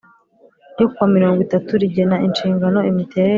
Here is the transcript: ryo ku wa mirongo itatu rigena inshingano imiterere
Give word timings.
ryo 0.73 0.85
ku 0.93 0.97
wa 1.01 1.09
mirongo 1.15 1.39
itatu 1.47 1.69
rigena 1.81 2.15
inshingano 2.27 2.79
imiterere 2.91 3.29